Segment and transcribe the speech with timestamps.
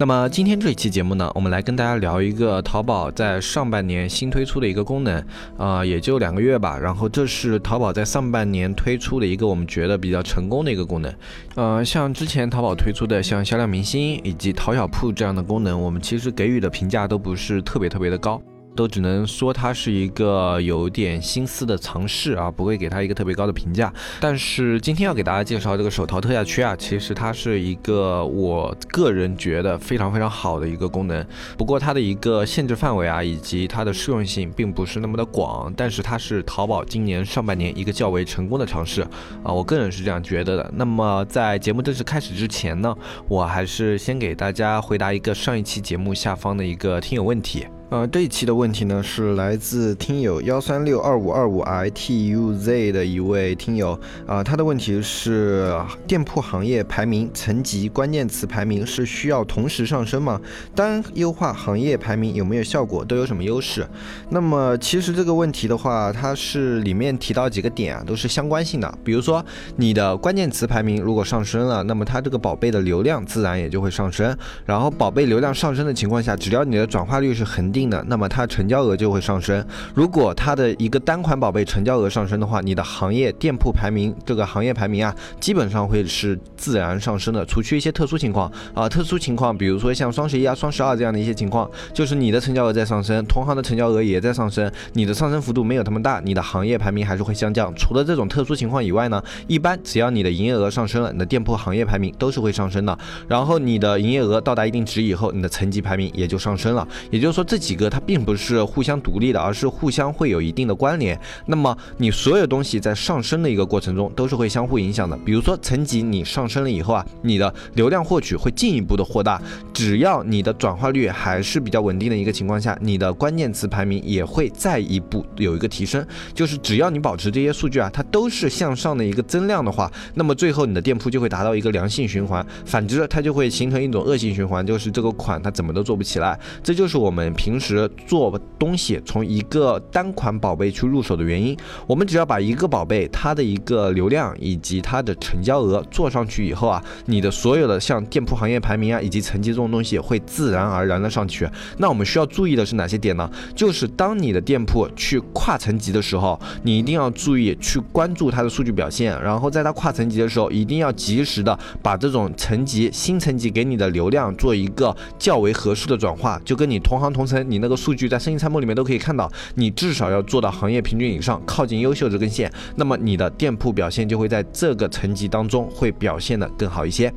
[0.00, 5.22] 那么今天这一期节目呢，我们来跟大家聊一个淘宝在上半年新推出的一个功能，
[5.58, 6.78] 呃，也就两个月吧。
[6.78, 11.14] 然后这是淘宝在上半年推出的一个我们觉得比较成功的一个功能。
[11.54, 18.40] 呃，像之前淘宝推出的像销量明星以及淘小铺这样的功能，我们其实给予的评价都不是特别特别的高。
[18.80, 23.92] 都只能说它是一个有点心思的尝试啊，不会给它一个特别高的评价。
[24.18, 31.22] 但是今天要给大家介绍这个手淘特价区啊，其实它是一个我个人觉得非常非常好的一个功能。
[31.58, 35.70] 不过它的一个限制范围啊，以及它的适用性并不是那么的广。
[35.76, 39.02] 但是它是淘宝今年上半年一个较为成功的尝试
[39.42, 40.70] 啊，我个人是这样觉得的。
[40.74, 42.96] 那么在节目正式开始之前呢，
[43.28, 47.66] 我还是先给大家回答一个上一期节目下方的一个听友问题。
[47.90, 55.74] 呃，这一期的问题呢是来自听友幺三六二五二五 i t u z 的一位听友啊，他的问题是
[56.06, 60.40] 店铺行业排名层级关键词排名是需要同时上升吗？
[60.72, 63.04] 单优化行业排名有没有效果？
[63.04, 63.84] 都有什么优势？
[64.28, 68.98] 那么其实这个问题的话，它是里面提到几个点啊，都是相关性的。
[69.02, 74.36] 比如说你的关键词排名如果上升了，那么它这个宝贝的流量自然也就会上升。
[74.64, 77.79] 然后宝贝流量上升的情况下，只要你的转化率是恒定。
[77.80, 79.64] 定的，那么它成交额就会上升。
[79.94, 87.46] 如果它的一个单款宝贝成交额上升的话，你的行业店铺排名这个行业排名啊，基本上会是自然上升的。
[87.46, 97.72] 除去一些特殊情况啊，特殊情况，比如说像双十一啊、双十二这样的一些情况，就是你的成交额在上升，同行的成交额也在上升，你的上升幅度没有他们大，你的行业排名还是会下降。
[97.74, 102.96] 除了这种特殊情况以外呢，一般只要你的营业额上升了，你的店铺行业排名都是会上升的。
[103.26, 106.86] 然后你的营业额到达一定值以后，你的层级排名也就上升了。
[107.10, 107.69] 也就是说这几。
[107.70, 111.16] 几个它并不是互相独立的，而是互相会有一定的关联。
[111.46, 115.16] 那么你所有东西在上升的一个过程中都是会相互影响的。
[115.18, 119.40] 比如说层级你上升了以后啊，你的流量获取会进一步的扩大。
[119.72, 126.04] 只要你的转化率还是比较稳定的一个情况下，你的关键词排名也会再一步有一个提升。
[126.34, 132.44] 就是只要你保持这些数据啊，它都是向上的一个增量的话，那么最后你的店铺就会达到一个良性循环。
[132.64, 136.36] 反之，它就会形成一种恶性循环，就是这个款它怎么都做不起来。
[136.64, 141.56] 这就是我们平时做东西从一个单款宝贝去入手的原因，
[141.86, 151.48] 我们只要把一个宝贝它的一个流量以及它的成交额做上去以后啊，你的所有的像店铺行业排名啊以及层级这种东西会自然而然的上去。
[151.78, 153.30] 那我们需要注意的是哪些点呢？
[153.54, 167.90] 就是当你的店铺去跨层级的时候，你一定要注意去关注它的数据表现，然后在它跨层级的时候，一定要及时的把这种层级新层级给你的流量做一个较为合适的转化，就跟你同行同层你那个数。
[168.00, 177.12] 据在生意参谋里面都可以看到，你至少要做到行业平均以上，靠近优秀这根线，那么你的店铺表现就会在这个层级当中会表现的更好一些。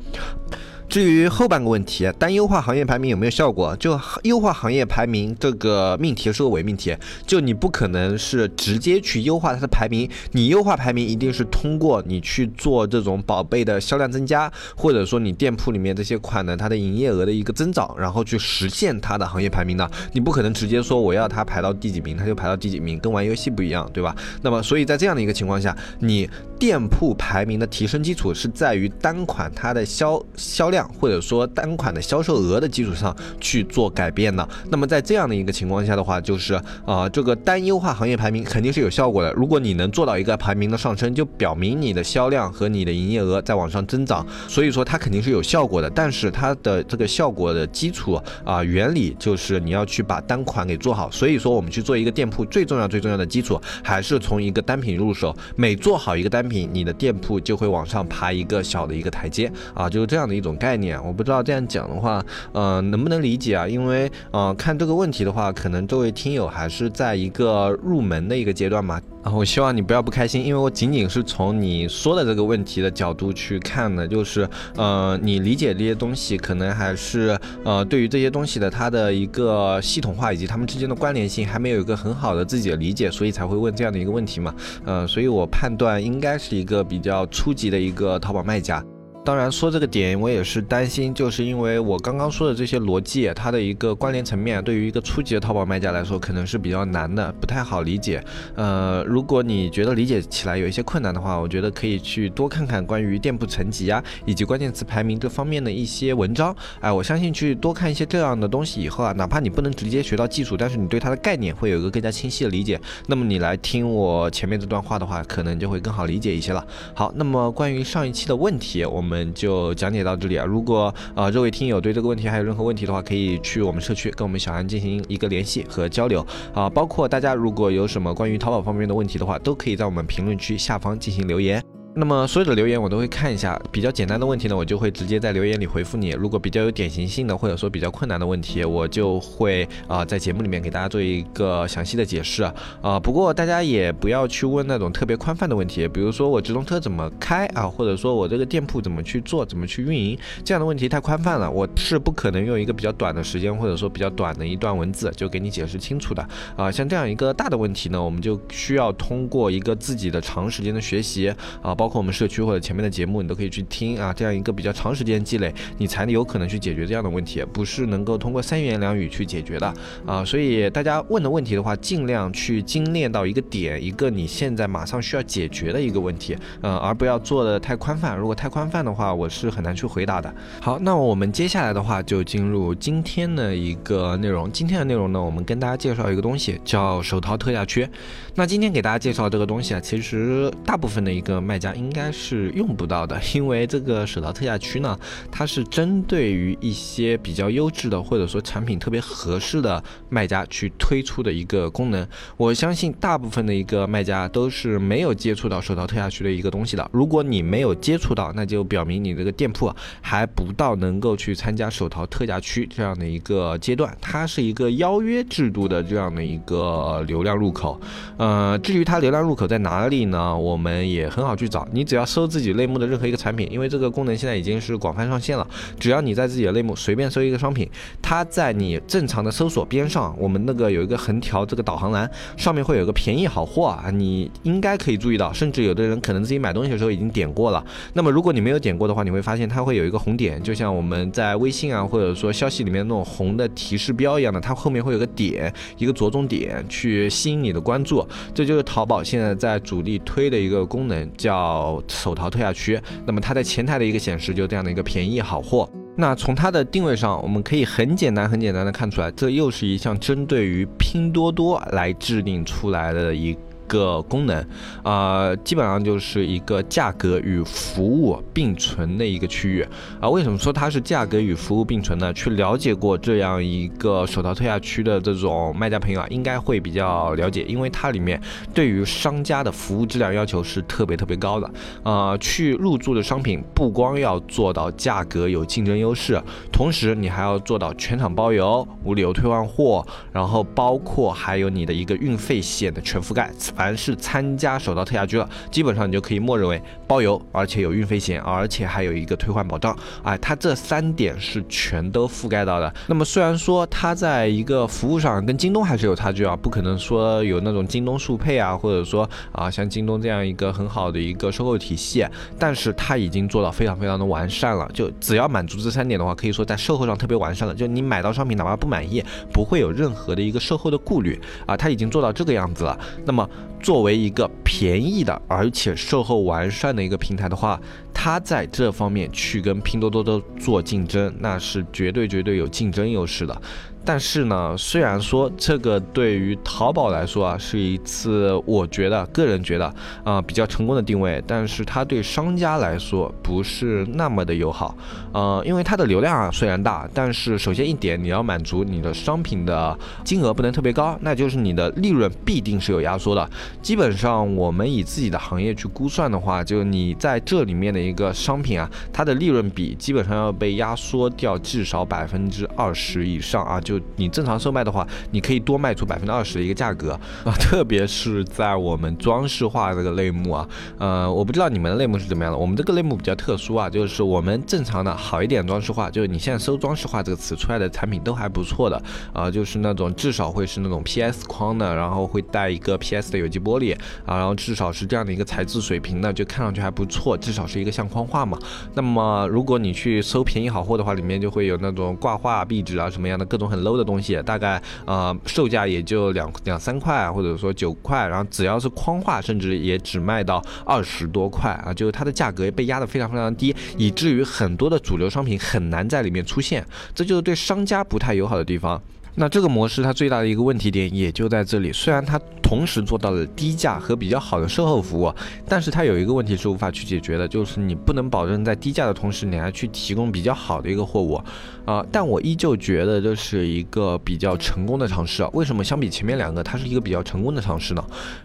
[0.94, 3.74] 至于后半个问题，单优化行业排名有没有效果？
[3.78, 6.96] 就优化行业排名这个命题是个伪命题，
[7.26, 19.90] 就你不可能是直接去优化它的排名，你优化排名一定是通过你去做这种宝贝的销量增加，或者说你店铺里面这些款呢，它的营业额的一个增长，然后去实现它的行业排名的。
[20.12, 24.14] 你不可能直接说我要它排到第几名，它就排到第几名，跟玩游戏不一样，对吧？
[24.42, 30.84] 那么所以在这样的一个情况下，你店铺排名的提升基础是在于单款它的销销量。
[31.00, 36.54] 或者说单款的销售额的基础上去做改变的，那么在这样的一个情况下的话，就是
[36.86, 39.32] 啊，这个单优化行业排名肯定是有效果的。
[39.32, 45.90] 如果你能做到一个排名的上升，就表明你的销量和你的营业额在往上增长，所以说它肯定是有效果的。
[45.90, 51.10] 但是它的这个效果的基础啊，原理就是你要去把单款给做好。
[51.10, 55.34] 所以说我们去做一个店铺，最重要最重要的基础还是从一个单品入手。
[55.56, 60.74] 每做好一个单品，你的店铺就会往上爬一个小的一个台阶啊，就是这样的一种概。
[60.76, 62.20] 念我不知道这样讲的话，
[62.52, 63.68] 呃，能不能理解啊？
[63.68, 69.00] 因为呃，看这个问题的话，可能这位听友还是在一个入门的一个阶段嘛。
[69.22, 74.46] 然后我希望你不要不开心，因为我仅仅是从你说的这个问题的角度去看的，就是
[74.76, 84.54] 呃，你理解这些东西，可能还是呃，对于这些东西的它的一个系统化以及它们之间的关联性还没有一个很好的自己的理解，所以才会问这样的一个问题嘛。
[84.84, 88.84] 呃，所以我判断应该是一个比较初级的一个淘宝卖家。
[89.24, 98.22] 当然说这个点，我也是担心，就是因为我刚刚说的这些逻辑，它的一个关联层面，对于一个初级的淘宝卖家来说，可能是比较难的，不太好理解。
[98.54, 106.54] 呃，如果你觉得理解起来有一些困难的话，我觉得可以去多看看关于店铺层级啊，以及关键词排名这方面的一些文章。
[106.80, 112.78] 哎，我相信去多看一些这样的东西以后啊，哪怕你不能直接学到技术，但是你对它的概念会有一个更加清晰的理解。
[113.06, 116.62] 那么你来听我前面这段话的话，可能就会更好理解一些了。
[116.92, 119.13] 好，那么关于上一期的问题，我们。
[119.14, 120.44] 我们就讲解到这里啊！
[120.44, 126.68] 如果啊这位听友对这个问题还有任何问题的话，可以去我们社区跟我们小安进行一个联系和交流啊。
[126.68, 131.62] 包括大家如果有什么关于淘宝方面的问题的话，都可以在我们评论区下方进行留言。
[131.96, 136.10] 那么所有的留言我都会看一下，比较简单的问题呢，我就会直接在留言里回复你。
[136.10, 142.42] 如果比较有典型性的或者说比较困难的问题，我就会啊在节目里面给大家做一个详细的解释
[142.82, 142.98] 啊。
[142.98, 156.72] 不过大家也不要去问那种特别宽泛的问题，比如说我直通车怎么开啊，或者说我这个店铺怎么去做，怎么去运营，这样的问题太宽泛了，我是不可能用一个比较短的时间或者说比较短的一段文字就给你解释清楚的啊。
[156.72, 161.32] 像这样一个大的问题呢，我们就需要通过一个自己的长时间的学习
[161.62, 161.72] 啊。
[161.83, 169.74] 包包括我们社区或者前面的节目，你都可以去听啊，这样一个比较长时间积累，你才有可能去解决这样的问题，不是能够通过三言两语去解决的
[170.06, 170.24] 啊。
[170.24, 178.16] 所以大家问的问题的话，尽量去精炼到一个点，一个你现在马上需要解决的一个问题，呃，而不要做的太宽泛。
[178.16, 180.34] 如果太宽泛的话，我是很难去回答的。
[180.62, 184.50] 好，那我们接下来的话就进入今天的一个内容。
[184.50, 187.86] 今天的内容呢，我们跟大家介绍一个东西，叫手淘特价区。
[188.34, 194.98] 那今天给大家介绍这个东西啊，其实大部分的一个卖家应该是用不到的，因为这个手淘特价区呢，
[195.30, 202.06] 它是针对于一些比较优质的或者说产品特别合适的卖家去推出的一个功能。
[202.36, 206.90] 我相信大部分的一个卖家都是没有接触到手淘特价区的一个东西的。
[206.92, 213.96] 如果你没有接触到，那就表明你这个店铺还不到能够去参加手淘特价区这样的一个阶段。
[214.00, 217.80] 它是一个邀约制度的这样的一个流量入口。
[218.16, 220.36] 呃，至于它流量入口在哪里呢？
[220.36, 225.46] 我们也很好去找，你只要搜自己类目的任何一个产品，因为这个功能现在已经是广泛上线了。
[225.78, 227.68] 只要你在自己的类目随便搜一个商品，
[228.00, 235.32] 它在你正常的搜索边上，我们那个有一个横条这个导航栏，上面会有个便宜好货啊，你应该可以注意到。
[235.32, 237.64] 甚至有的人可能自己买东西的时候已经点过了。
[237.92, 248.06] 那么如果你没有点过的话，你会发现它会有一个红点，就像我们在微信啊或者说消息里面那种红的提示标一样的，它后面会有个点，一个着重点去吸引你的关注。
[248.34, 251.53] 这就是淘宝现在在主力推的一个功能，叫
[251.88, 252.80] 手淘特价区。
[253.06, 255.68] 那么它在前台的一个显示就这样的一个便宜好货。
[255.96, 263.36] 那从它的定位上，我们可以很简单、很简单的看出来，这又是一项针对于拼多多来制定出来的一。
[263.66, 264.46] 个功能，
[264.82, 269.66] 啊，基本上就是一个价格与服务并存的一个区域
[270.00, 270.08] 啊。
[270.08, 272.12] 为什么说它是价格与服务并存呢？
[272.12, 278.20] 去了解过这样一个手淘特价区的这种卖家朋友啊，应该会比较了解，因为它里面
[278.52, 281.50] 对于商家的服务质量要求是特别特别高的
[281.82, 282.16] 啊。
[282.18, 286.20] 去入驻的商品不光要做到价格有竞争优势，
[286.52, 293.30] 同时你还要做到全场包邮、无理由退换货，然后包括还有你的一个运费险的全覆盖。
[293.54, 299.76] 凡是参加手淘特价区了，基本上你就可以默认为包邮，而且有运费险，而且还有一个退换保障。
[300.02, 302.72] 哎，它这三点是全都覆盖到的。
[302.86, 312.06] 那么虽然说它在一个服务上跟京东还是有差距啊，不可能说有那种京东速配啊，或者说啊像京东这样一个很好的一个售后体系，
[312.38, 314.68] 但是它已经做到非常非常的完善了。
[314.72, 317.54] 就只要满足这三点的话，可以说在售后上特别完善了。
[317.54, 319.02] 就你买到商品哪怕不满意，
[319.32, 322.78] 不会有任何的一个售后的顾虑啊，它已经做到这个样子了。
[323.04, 323.28] 那么
[323.64, 327.58] 作为一个便宜的而且售后完善的一个平台的话，
[327.94, 333.42] 它在这方面去跟拼多多的做竞争，那是绝对绝对有竞争优势的。
[333.84, 339.72] 但是呢，虽然说这个对于淘宝来说啊是一次我觉得个人觉得
[340.02, 344.74] 啊比较成功的定位，但是它对商家来说不是那么的友好，
[345.12, 353.28] 呃，因为它的流量啊虽然大，但是首先一点你要满足你的商品的金额不能特别高，那就是你的利润必定是有压缩的。
[353.60, 363.73] 基本上我们以自己的行业去估算的话，就你在这里面的一个商品啊，它的利润比基本上要被压缩掉至少百分之二十以上啊就。
[363.78, 366.92] 就你正常售卖的话，你可以多卖出百分之二十的一个价格。
[367.24, 378.80] 啊， 特别是在我们装饰画这个类目啊，呃，我不知道你们的类目是怎么样的，我们这个类目比较特殊啊，就是我们正常的好一点装饰画，就是你现在搜装饰画这个词出来的产品都还不错的。
[379.12, 383.74] 啊，就是那种至少会是那种 PS 框的，然后会带一个 PS 的有机玻璃。
[384.04, 388.38] 啊，然后至少是这样的一个材质水平的，就看上去还不错，至少是一个相框画嘛。
[388.74, 408.80] 那么如果你去搜便宜好货的话，里面就会有那种挂画壁纸啊什么样的各种很 low 的东西，大概呃售价也就两两三块或者说九块，然后只要是框画，甚至也只卖到二十多块啊，就是它的价格被压得非常非常低，以至于很多的主流商品很难在里面出现，这就是对商家不太友好的地方。
[409.16, 415.12] 那这个模式它最大的一个问题点也就在这里，虽然它同时做到了低价和比较好的售后服务，
[415.48, 421.20] 但是它有一个问题是无法去解决的，就是你不能保证在低价的同时，你还去提供比较好的一个货物。
[421.64, 425.30] 啊，但我依旧觉得这是一个比较成功的尝试啊。
[425.32, 427.82] 为什么相比前面两个，它是一个比较成功的尝试呢？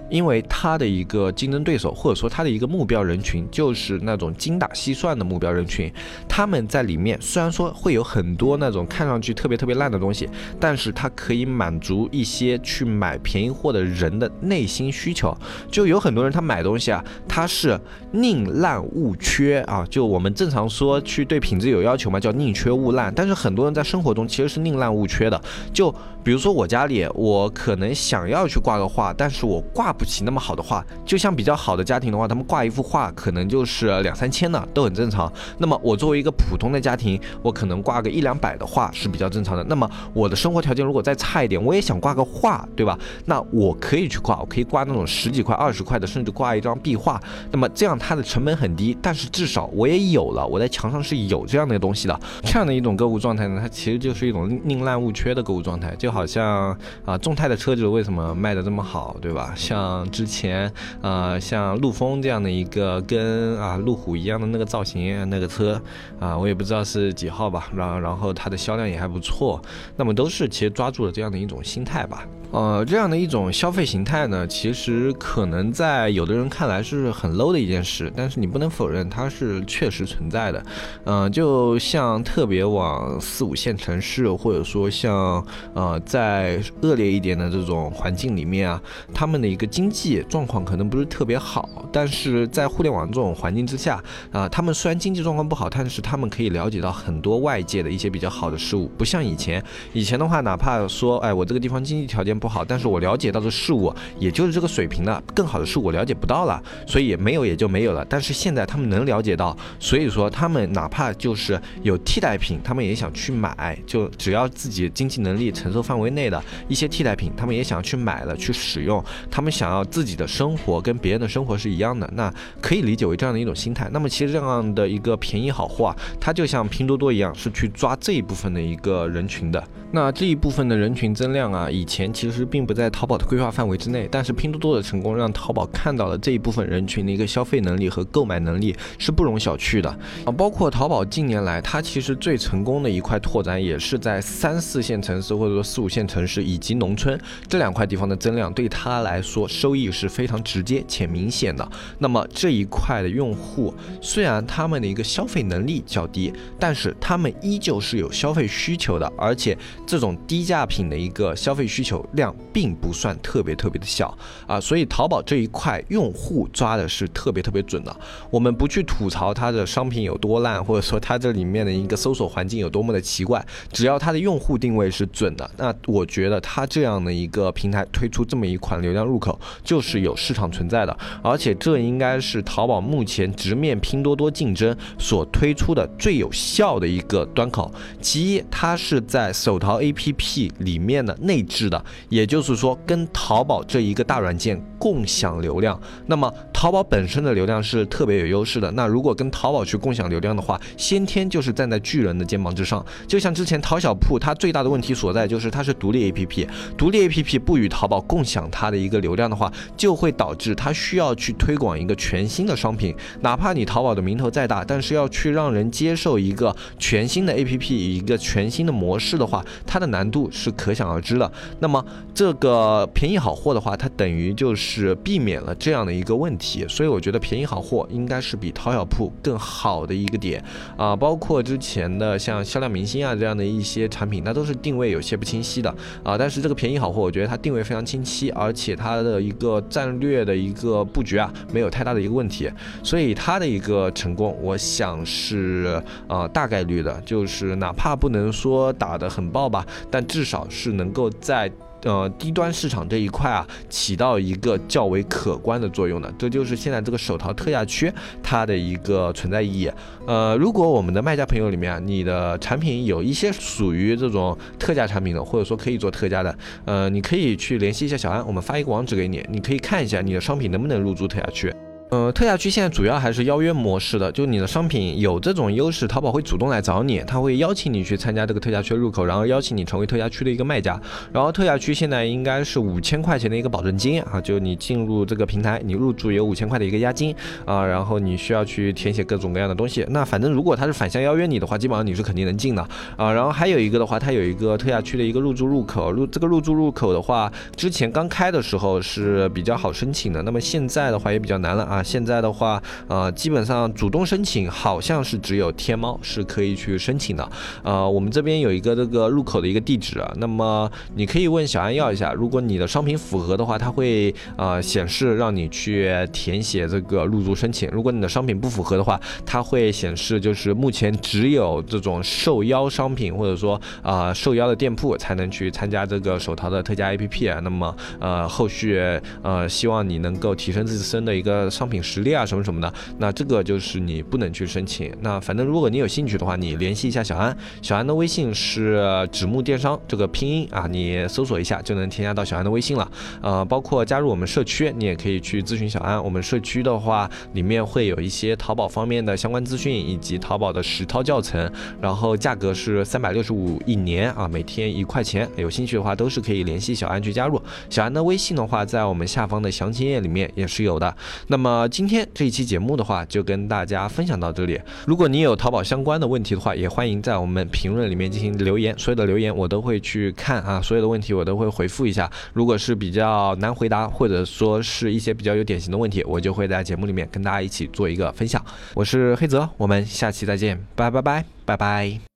[0.09, 5.89] 因为它的一个竞争对手，或者说它的一个目标人群，就是那种精打细算的目标人群。
[6.27, 10.27] 他们在里面虽然说会有很多那种看上去特别特别烂的东西，
[10.59, 15.37] 但是它可以满足一些去买便宜货的人的内心需求。
[15.69, 17.77] 就有很多人他买东西啊，他是
[18.13, 19.85] 宁滥勿缺啊。
[19.89, 25.39] 就我们正常说去对品质有要求嘛，叫宁缺勿滥，但是很多人在生活中其实是宁滥勿缺的，
[25.73, 25.93] 就
[26.29, 30.85] 比如说我家里，我可能想要去挂个画，但是我挂不起那么好的画。
[31.03, 35.33] 就像比较好的家庭的话，他们挂一幅画可能就是两三千呢，都很正常。
[35.57, 39.63] 那么我作为一个普通的家庭，我可能挂个一两百的画是比较正常的。
[39.63, 42.95] 那么我的生活条件如果再差一点，我也想挂个画，对吧？
[43.25, 47.19] 那我可以去挂，我可以挂那种十几块、二十块的，甚至挂一张壁画。
[47.49, 53.17] 那么这样它的成本很低，但是至少我也有了，我在墙上是有这样的东西的，这样的一种购物。
[53.17, 59.53] 状态呢，它其实就是一种宁滥勿缺的购物状态，就好好像啊，众泰的车子为什么卖的这么好，对吧？
[59.55, 60.69] 像之前
[61.01, 65.81] 啊，像陆风这样的一个跟啊路虎一样的那个造型那个车
[66.19, 69.61] 啊，我也不知道是几号吧，然然后它的销量也还不错，
[69.95, 72.27] 那么都是其实抓住了这样的一种心态吧。
[72.51, 80.65] 呃，这样的一种消费形态呢，其实可能在有的人看来是很 low 的一件事，但是你不能否认它是确实存在的。
[81.05, 85.45] 嗯，就像特别往四五线城市，或者说像
[85.75, 88.81] 呃在恶劣一点的这种环境里面啊，
[89.13, 99.63] 他们的一个经济状况可能不是特别好，但是在互联网这种环境之下啊，他们虽然经济状况不好，但是他们可以了解到很多外界的一些比较好的事物，不像以前，
[99.93, 102.39] 以前的话，哪怕说，哎，我这个地方经济条件。
[102.39, 108.05] 不好，但是我了解到的事物也就是这个水平了，更好的事物我了解不到了，所以没有也就没有了。
[108.07, 119.03] 但是现在他们能了解到，所以说他们哪怕就是有替代品，他们也想去买，就只要自己经济能力承受范围内的一些替代品，他们也想去买了去使用。
[119.31, 122.31] 他们想要自己的生活跟别人的生活是一样的，那
[122.61, 123.89] 可以理解为这样的一种心态。
[123.91, 129.63] 那么其实这样的一个便宜好货啊，它就像拼多多一样，是去抓这一部分的一个人群的。
[129.91, 139.89] 那这一部分的人群增量啊，以前其实并不在淘宝的规划范围之内，但是拼多多的成功让淘宝看到了这一部分人群的一个消费能力和购买能力是不容小觑的
[140.25, 140.31] 啊。
[140.31, 151.67] 包括淘宝近年来，它其实最成功的一块拓展也是在三四线城市或者说四五线城市以及农村这两块地方的增量，对他来说收益是非常直接且明显的。
[151.99, 159.57] 那么这一块的用户虽然他们的一个消费能力较低，但是他们依旧是有消费需求的，而且。
[159.85, 167.95] 这种低价品的一个消费需求量并不算特别特别的小啊，所以淘宝这一块用户抓的是特别特别准的。
[168.29, 187.73] 我们不去吐槽它的商品有多烂，或者说它这里面的一个搜索环境有多么的奇怪，只要它的用户定位是准的，那我觉得它这样的一个平台推出这么一款流量入口就是有市场存在的，而且这应该是淘宝目前直面拼多多竞争所推出的最有效的一个端口。
[187.99, 189.79] 其一，它是在手淘。
[189.79, 195.79] A P P 里面的内置的，也就是说跟淘宝这一个大软件共享流量。
[196.05, 198.69] 那么淘宝本身的流量是特别有优势的。
[198.71, 202.85] 那如果跟淘宝去共享流量的话，先天就是站在巨人的肩膀之上。
[203.07, 206.45] 就像之前淘小铺，它最大的问题所在就是它是独立 A P P，
[206.77, 212.93] 独立 A P P 不与淘宝共享它的一个流量的话，就会导致它需要去推广一个全新的商品。
[213.21, 221.31] 哪怕你淘宝的名头再大，但是要去让人接受一个全新的 A P P，一个全新的模式的话，它的难度是可想而知的。
[221.59, 226.48] 那么这个便宜好货的话，它等于就是避免了这样的一个问题。
[226.67, 230.43] 所以我觉得便宜好货应该是比淘小铺更好的一个点
[230.77, 230.95] 啊。
[230.95, 236.17] 包括之前的像销量明星啊这样的一些产品，那都是定位有些不清晰的啊。
[236.17, 242.49] 但是这个便宜好货，我觉得它定位非常清晰，而且它的一个战略的一个布局啊，没有太大的一个问题，
[242.83, 251.51] 所以它的一个成功，我想是呃大概率的，就是哪怕不能说打得很爆吧，但至少是能够在。
[251.83, 259.71] 呃，低端市场这一块啊，起到一个较为可观的作用的，这就是现在这个手淘特价区它的一个存在意义。
[260.05, 271.53] 呃，如果我们的卖家朋友里面啊，你的产品有一些属于这种特价产品的，或者说可以做特价的，呃，你可以去联系一下小安，我们发一个网址给你，你可以看一下你的商品能不能入驻特价区。
[271.89, 280.79] 呃，特价区现在主要还是邀约模式的，就你的商品有这种优势，淘宝会主动来找你，他会邀请你去参加这个特价区入口，然后邀请你成为特价区的一个卖家。
[281.11, 289.83] 然后特价区现在应该是五千块钱的一个保证金啊，就你进入这个平台，你入驻有五千块的一个押金啊，然后你需要去填写各种各样的东西。
[289.89, 292.61] 那反正如果他是反向邀约你的话，基本上你是肯定能进的
[292.97, 293.11] 啊。
[293.11, 301.78] 然后还有一个的话，它有一个特价区的一个入驻入口，入这个入驻入口的话，之前刚开的时候是比较好申请的，那么现在的话也比较难了啊。
[301.83, 302.61] 现在的话。
[302.87, 307.29] 呃，基本上主动申请好像是只有天猫是可以去申请的。
[307.63, 312.11] 呃，我们这边有一个这个入口的一个地址，那么你可以问小安要一下。
[312.13, 317.69] 如果你的商品符合的话，它会呃显示让你去填写这个入驻申请。
[317.69, 327.39] 如果你的商品不符合的话，它会显示就是目前只有这种受邀商品或者说啊受邀的店铺才能去参加这个手淘的特价 APP。
[327.41, 328.81] 那么呃后续
[329.21, 332.73] 呃希望你能够提升自身的一个商品实力啊什么什么的。
[332.97, 334.91] 那这个就是你不能去申请。
[335.01, 342.91] 那反正如果你有兴趣的话，你联系一下小安，小安的微信是纸木电商这个拼音啊，你搜索一下就能添加到小安的微信了。
[343.21, 346.03] 呃，包括加入我们社区，你也可以去咨询小安。
[346.03, 351.49] 我们社区的话，里面会有一些淘宝方面的相关资讯，以及淘宝的实操教程。
[351.81, 355.29] 然后价格是三百六十五一年啊，每天一块钱。
[355.35, 357.41] 有兴趣的话，都是可以联系小安去加入。
[357.69, 360.95] 小安的微信的话，在我们下方的详情页里面也是有的。
[361.27, 364.59] 那么么今天这一期节目的话，就跟大家分享到这里。
[364.85, 372.09] 如果你有淘宝相关的问题的话，也欢迎在我们评论里面进行留言，所有的留言我都会去看啊，所有的问题我都会回复一下。
[372.33, 378.43] 如果是比较难回答，或者说是一些比较有典型的问题，我就会在节目里面跟大家一起做一个分享。
[378.73, 382.08] 我是黑泽，我们下期再见，拜拜拜拜拜。